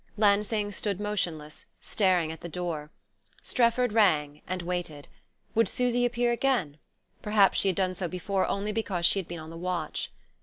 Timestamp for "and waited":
4.47-5.07